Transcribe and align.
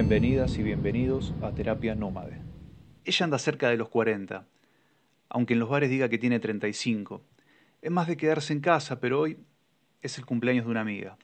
Bienvenidas 0.00 0.58
y 0.58 0.62
bienvenidos 0.62 1.34
a 1.42 1.52
Terapia 1.52 1.94
Nómade. 1.94 2.38
Ella 3.04 3.24
anda 3.24 3.38
cerca 3.38 3.68
de 3.68 3.76
los 3.76 3.90
40, 3.90 4.46
aunque 5.28 5.52
en 5.52 5.60
los 5.60 5.68
bares 5.68 5.90
diga 5.90 6.08
que 6.08 6.16
tiene 6.16 6.40
35. 6.40 7.22
Es 7.82 7.90
más 7.90 8.08
de 8.08 8.16
quedarse 8.16 8.54
en 8.54 8.60
casa, 8.60 8.98
pero 8.98 9.20
hoy 9.20 9.36
es 10.00 10.16
el 10.16 10.24
cumpleaños 10.24 10.64
de 10.64 10.70
una 10.70 10.80
amiga. 10.80 11.18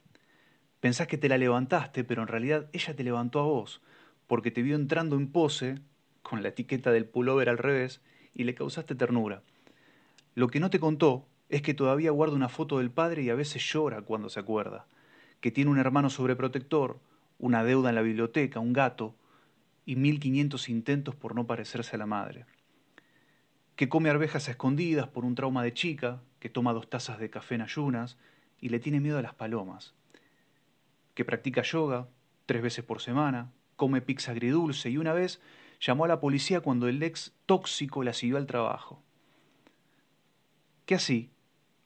Pensás 0.81 1.07
que 1.07 1.17
te 1.17 1.31
la 1.31 1.39
levantaste, 1.39 2.05
pero 2.05 2.21
en 2.21 2.29
realidad 2.29 2.69
ella 2.75 2.95
te 2.95 3.03
levantó 3.03 3.41
a 3.41 3.45
vos, 3.45 3.81
porque 4.27 4.51
te 4.51 4.61
vio 4.61 4.77
entrando 4.77 5.17
en 5.17 5.33
pose, 5.33 5.77
con 6.23 6.43
la 6.43 6.51
etiqueta 6.51 6.93
del 6.93 7.07
pullover 7.07 7.49
al 7.49 7.57
revés, 7.57 8.03
y 8.35 8.45
le 8.45 8.55
causaste 8.55 8.95
ternura. 8.95 9.43
Lo 10.35 10.49
que 10.49 10.61
no 10.61 10.69
te 10.69 10.81
contó 10.81 11.27
es 11.49 11.63
que 11.63 11.73
todavía 11.73 12.11
guarda 12.11 12.37
una 12.37 12.51
foto 12.51 12.77
del 12.77 12.91
padre 12.91 13.23
y 13.23 13.31
a 13.31 13.37
veces 13.37 13.63
llora 13.73 14.03
cuando 14.03 14.29
se 14.29 14.41
acuerda, 14.41 14.85
que 15.41 15.51
tiene 15.51 15.71
un 15.71 15.79
hermano 15.79 16.11
sobreprotector, 16.11 17.01
una 17.39 17.65
deuda 17.65 17.91
en 17.91 17.95
la 17.95 18.03
biblioteca, 18.03 18.61
un 18.61 18.73
gato 18.73 19.15
y 19.85 19.97
mil 19.97 20.21
quinientos 20.21 20.69
intentos 20.69 21.15
por 21.15 21.35
no 21.35 21.47
parecerse 21.47 21.97
a 21.97 21.99
la 21.99 22.07
madre. 22.07 22.47
Que 23.77 23.89
come 23.89 24.11
arvejas 24.11 24.49
a 24.49 24.53
escondidas 24.53 25.09
por 25.09 25.25
un 25.25 25.35
trauma 25.35 25.63
de 25.63 25.75
chica, 25.75 26.23
que 26.41 26.49
toma 26.49 26.73
dos 26.73 26.89
tazas 26.89 27.19
de 27.19 27.31
café 27.31 27.57
en 27.57 27.63
ayunas 27.63 28.17
y 28.61 28.71
le 28.71 28.81
tiene 28.81 29.01
miedo 29.01 29.19
a 29.19 29.23
las 29.23 29.35
palomas. 29.35 29.95
Que 31.15 31.25
practica 31.25 31.63
yoga 31.63 32.09
tres 32.47 32.63
veces 32.63 32.85
por 32.85 33.01
semana, 33.01 33.53
come 33.77 34.01
pizza 34.01 34.33
agridulce 34.33 34.91
y 34.91 34.99
una 34.99 35.13
vez 35.13 35.41
llamó 35.81 36.05
a 36.05 36.09
la 36.09 36.21
policía 36.21 36.61
cuando 36.61 36.89
el 36.89 37.03
ex 37.03 37.35
tóxico 37.45 38.03
la 38.03 38.15
siguió 38.15 38.39
al 38.39 38.47
trabajo. 38.47 39.03
Que 40.87 40.95
así, 40.95 41.31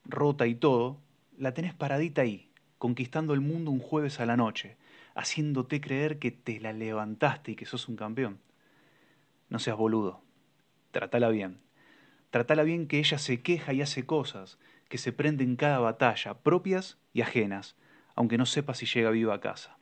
rota 0.05 0.47
y 0.47 0.55
todo, 0.55 1.01
la 1.37 1.55
tenés 1.55 1.75
paradita 1.75 2.23
ahí, 2.23 2.51
conquistando 2.79 3.35
el 3.35 3.41
mundo 3.41 3.71
un 3.71 3.81
jueves 3.81 4.21
a 4.21 4.27
la 4.27 4.37
noche, 4.37 4.77
haciéndote 5.15 5.81
creer 5.81 6.19
que 6.19 6.31
te 6.31 6.61
la 6.61 6.73
levantaste 6.73 7.53
y 7.53 7.57
que 7.57 7.67
sos 7.67 7.89
un 7.89 7.97
campeón. 7.97 8.41
No 9.49 9.59
seas 9.59 9.77
boludo. 9.77 10.23
Tratala 10.91 11.29
bien. 11.29 11.59
Tratala 12.31 12.63
bien 12.63 12.87
que 12.87 12.99
ella 12.99 13.19
se 13.19 13.43
queja 13.43 13.73
y 13.73 13.83
hace 13.83 14.07
cosas, 14.07 14.59
que 14.89 14.99
se 14.99 15.13
prende 15.13 15.45
en 15.45 15.57
cada 15.57 15.79
batalla, 15.79 16.35
propias 16.35 16.99
y 17.13 17.23
ajenas, 17.23 17.77
aunque 18.15 18.39
no 18.39 18.47
sepa 18.47 18.75
si 18.75 18.87
llega 18.87 19.11
viva 19.11 19.35
a 19.35 19.41
casa. 19.41 19.79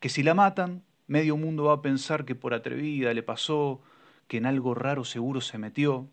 Que 0.00 0.08
si 0.08 0.22
la 0.22 0.34
matan, 0.34 0.82
medio 1.06 1.36
mundo 1.36 1.64
va 1.64 1.74
a 1.74 1.82
pensar 1.82 2.24
que 2.24 2.34
por 2.34 2.54
atrevida 2.54 3.12
le 3.14 3.22
pasó, 3.22 3.82
que 4.28 4.36
en 4.36 4.46
algo 4.46 4.74
raro 4.74 5.04
seguro 5.04 5.40
se 5.40 5.58
metió. 5.58 6.08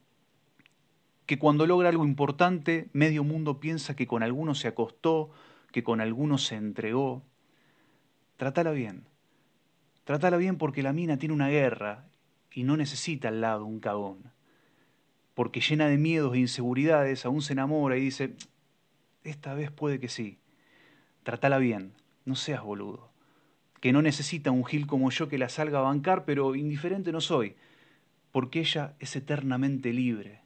Que 1.26 1.40
cuando 1.40 1.68
logra 1.68 1.90
algo 1.90 2.06
importante, 2.06 2.90
medio 2.94 3.24
mundo 3.24 3.60
piensa 3.60 3.96
que 3.96 4.08
con 4.08 4.24
alguno 4.24 4.56
se 4.56 4.68
acostó, 4.68 5.32
que 5.72 5.84
con 5.84 6.02
alguno 6.02 6.38
se 6.38 6.56
entregó. 6.56 7.24
Trátala 8.40 8.72
bien. 8.72 9.04
Trátala 10.06 10.38
bien 10.38 10.58
porque 10.58 10.82
la 10.82 10.94
mina 10.94 11.18
tiene 11.18 11.36
una 11.36 11.50
guerra 11.50 12.06
y 12.54 12.64
no 12.64 12.78
necesita 12.78 13.28
al 13.28 13.42
lado 13.42 13.66
un 13.66 13.82
cagón. 13.82 14.32
Porque 15.34 15.60
llena 15.60 15.90
de 15.90 15.98
miedos 15.98 16.34
e 16.34 16.40
inseguridades 16.40 17.26
aún 17.26 17.42
se 17.42 17.52
enamora 17.52 17.98
y 17.98 18.00
dice, 18.00 18.38
esta 19.26 19.54
vez 19.56 19.72
puede 19.72 20.00
que 20.00 20.08
sí. 20.08 20.38
Trátala 21.24 21.58
bien, 21.58 21.92
no 22.24 22.36
seas 22.36 22.64
boludo. 22.64 23.12
Que 23.82 23.92
no 23.92 24.02
necesita 24.02 24.52
un 24.52 24.64
gil 24.64 24.88
como 24.88 25.12
yo 25.12 25.28
que 25.28 25.38
la 25.38 25.50
salga 25.50 25.80
a 25.80 25.82
bancar, 25.82 26.24
pero 26.24 26.56
indiferente 26.56 27.12
no 27.12 27.20
soy, 27.20 27.58
porque 28.32 28.62
ella 28.62 28.96
es 29.00 29.18
eternamente 29.18 29.92
libre, 29.92 30.44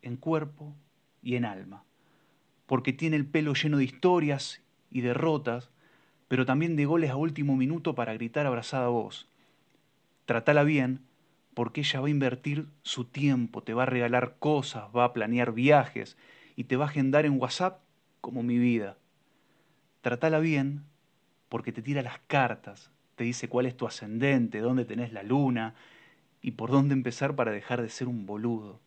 en 0.00 0.16
cuerpo 0.16 0.76
y 1.24 1.34
en 1.34 1.44
alma. 1.44 1.82
Porque 2.66 2.92
tiene 2.92 3.16
el 3.16 3.26
pelo 3.26 3.54
lleno 3.54 3.78
de 3.78 3.84
historias 3.84 4.62
y 4.92 5.00
derrotas, 5.00 5.72
pero 6.28 6.46
también 6.46 6.76
de 6.76 6.86
goles 6.86 7.10
a 7.10 7.16
último 7.16 7.56
minuto 7.56 7.94
para 7.94 8.14
gritar 8.14 8.46
abrazada 8.46 8.86
a 8.86 8.90
vos. 8.90 9.28
Tratala 10.24 10.64
bien, 10.64 11.00
porque 11.54 11.80
ella 11.80 12.00
va 12.00 12.08
a 12.08 12.10
invertir 12.10 12.66
su 12.82 13.04
tiempo, 13.04 13.62
te 13.62 13.74
va 13.74 13.84
a 13.84 13.86
regalar 13.86 14.36
cosas, 14.38 14.84
va 14.94 15.04
a 15.04 15.12
planear 15.12 15.52
viajes 15.52 16.16
y 16.56 16.64
te 16.64 16.76
va 16.76 16.86
a 16.86 16.88
agendar 16.88 17.26
en 17.26 17.40
WhatsApp 17.40 17.80
como 18.20 18.42
mi 18.42 18.58
vida. 18.58 18.98
Tratala 20.02 20.38
bien, 20.38 20.84
porque 21.48 21.72
te 21.72 21.82
tira 21.82 22.02
las 22.02 22.18
cartas, 22.26 22.90
te 23.14 23.24
dice 23.24 23.48
cuál 23.48 23.66
es 23.66 23.76
tu 23.76 23.86
ascendente, 23.86 24.60
dónde 24.60 24.84
tenés 24.84 25.12
la 25.12 25.22
luna 25.22 25.74
y 26.42 26.52
por 26.52 26.70
dónde 26.70 26.94
empezar 26.94 27.34
para 27.34 27.52
dejar 27.52 27.82
de 27.82 27.88
ser 27.88 28.08
un 28.08 28.26
boludo. 28.26 28.80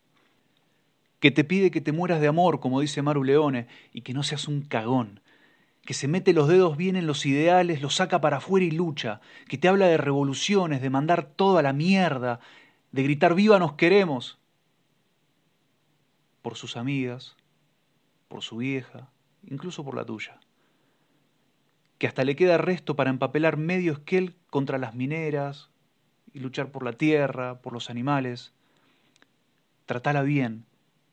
Que 1.18 1.30
te 1.30 1.44
pide 1.44 1.70
que 1.70 1.80
te 1.80 1.92
mueras 1.92 2.20
de 2.20 2.28
amor, 2.28 2.60
como 2.60 2.80
dice 2.80 3.02
Maru 3.02 3.24
Leone, 3.24 3.66
y 3.92 4.02
que 4.02 4.14
no 4.14 4.22
seas 4.22 4.48
un 4.48 4.62
cagón, 4.62 5.20
que 5.84 5.94
se 5.94 6.08
mete 6.08 6.32
los 6.32 6.48
dedos 6.48 6.76
bien 6.76 6.96
en 6.96 7.06
los 7.06 7.26
ideales, 7.26 7.82
los 7.82 7.96
saca 7.96 8.20
para 8.20 8.38
afuera 8.38 8.66
y 8.66 8.70
lucha, 8.70 9.20
que 9.48 9.58
te 9.58 9.68
habla 9.68 9.86
de 9.86 9.96
revoluciones, 9.96 10.82
de 10.82 10.90
mandar 10.90 11.24
toda 11.24 11.62
la 11.62 11.72
mierda, 11.72 12.40
de 12.92 13.02
gritar 13.02 13.34
viva 13.34 13.58
nos 13.58 13.74
queremos, 13.74 14.38
por 16.42 16.56
sus 16.56 16.76
amigas, 16.76 17.36
por 18.28 18.42
su 18.42 18.58
vieja, 18.58 19.08
incluso 19.46 19.84
por 19.84 19.94
la 19.94 20.04
tuya, 20.04 20.38
que 21.98 22.06
hasta 22.06 22.24
le 22.24 22.36
queda 22.36 22.58
resto 22.58 22.96
para 22.96 23.10
empapelar 23.10 23.56
medio 23.56 23.92
esquel 23.92 24.36
contra 24.48 24.78
las 24.78 24.94
mineras 24.94 25.70
y 26.32 26.40
luchar 26.40 26.70
por 26.70 26.84
la 26.84 26.92
tierra, 26.92 27.60
por 27.60 27.72
los 27.72 27.90
animales. 27.90 28.52
Tratala 29.86 30.22
bien, 30.22 30.64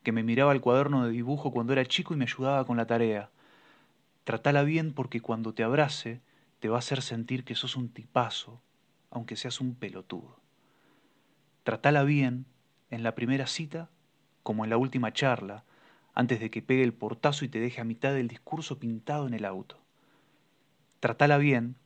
que 0.03 0.11
me 0.11 0.23
miraba 0.23 0.53
el 0.53 0.61
cuaderno 0.61 1.06
de 1.06 1.11
dibujo 1.11 1.51
cuando 1.51 1.73
era 1.73 1.85
chico 1.85 2.13
y 2.13 2.17
me 2.17 2.25
ayudaba 2.25 2.66
con 2.66 2.77
la 2.77 2.85
tarea 2.85 3.29
Tratala 4.27 4.63
bien 4.63 4.91
porque 4.91 5.21
cuando 5.21 5.53
te 5.53 5.63
abrace 5.63 6.19
te 6.59 6.67
va 6.67 6.75
a 6.75 6.79
hacer 6.79 7.01
sentir 7.01 7.45
que 7.45 7.55
sos 7.55 7.77
un 7.77 7.88
tipazo, 7.88 8.61
aunque 9.09 9.38
seas 9.38 9.61
un 9.61 9.73
pelotudo. 9.73 10.41
Tratala 11.63 12.03
bien 12.03 12.45
en 12.89 13.03
la 13.03 13.15
primera 13.15 13.47
cita 13.47 13.89
como 14.43 14.65
en 14.65 14.69
la 14.69 14.75
última 14.75 15.13
charla, 15.13 15.63
antes 16.13 16.41
de 16.41 16.51
que 16.51 16.61
pegue 16.61 16.83
el 16.83 16.93
portazo 16.93 17.45
y 17.45 17.47
te 17.47 17.61
deje 17.61 17.79
a 17.79 17.85
mitad 17.85 18.11
del 18.11 18.27
discurso 18.27 18.79
pintado 18.79 19.27
en 19.27 19.33
el 19.33 19.45
auto. 19.45 19.79
Tratala 20.99 21.38
bien 21.38 21.77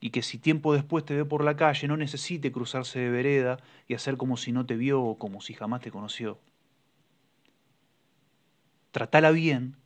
y 0.00 0.08
que 0.08 0.22
si 0.22 0.38
tiempo 0.38 0.72
después 0.72 1.04
te 1.04 1.16
ve 1.16 1.26
por 1.26 1.44
la 1.44 1.54
calle 1.54 1.86
no 1.86 1.98
necesite 1.98 2.50
cruzarse 2.50 2.98
de 2.98 3.10
vereda 3.10 3.58
y 3.86 3.92
hacer 3.92 4.16
como 4.16 4.38
si 4.38 4.52
no 4.52 4.64
te 4.64 4.78
vio 4.78 5.02
o 5.02 5.18
como 5.18 5.42
si 5.42 5.52
jamás 5.52 5.82
te 5.82 5.90
conoció. 5.90 6.40
Tratala 8.90 9.32
bien 9.32 9.79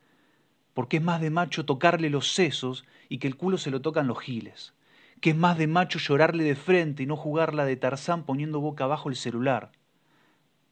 porque 0.75 0.99
es 0.99 1.03
más 1.03 1.21
de 1.21 1.31
macho 1.31 1.65
tocarle 1.65 2.11
los 2.11 2.33
sesos 2.33 2.85
y 3.09 3.19
que 3.19 3.29
el 3.29 3.37
culo 3.37 3.59
se 3.59 3.71
lo 3.71 3.81
tocan 3.81 4.07
los 4.07 4.21
giles, 4.21 4.75
que 5.21 5.31
es 5.31 5.37
más 5.37 5.57
de 5.57 5.69
macho 5.69 5.99
llorarle 5.99 6.45
de 6.45 6.57
frente 6.57 7.05
y 7.05 7.07
no 7.07 7.17
jugarla 7.17 7.65
de 7.65 7.77
Tarzán 7.77 8.25
poniendo 8.25 8.61
boca 8.61 8.85
abajo 8.85 9.09
el 9.09 9.17
celular. 9.17 9.73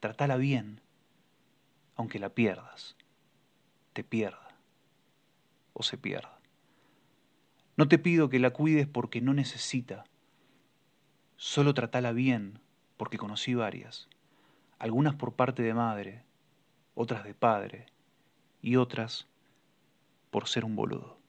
Tratala 0.00 0.36
bien, 0.36 0.80
aunque 1.96 2.18
la 2.18 2.30
pierdas, 2.30 2.96
te 3.92 4.04
pierda. 4.04 4.48
O 5.72 5.82
se 5.82 5.96
pierda. 5.96 6.38
No 7.76 7.88
te 7.88 7.98
pido 7.98 8.28
que 8.28 8.38
la 8.38 8.50
cuides 8.50 8.86
porque 8.86 9.20
no 9.22 9.32
necesita, 9.32 10.04
solo 11.36 11.72
tratala 11.72 12.12
bien 12.12 12.60
porque 12.98 13.16
conocí 13.16 13.54
varias, 13.54 14.08
algunas 14.78 15.14
por 15.14 15.32
parte 15.34 15.62
de 15.62 15.72
madre, 15.72 16.24
otras 16.94 17.24
de 17.24 17.34
padre 17.34 17.86
y 18.60 18.76
otras 18.76 19.26
por 20.32 20.48
ser 20.48 20.64
un 20.64 20.74
boludo. 20.74 21.21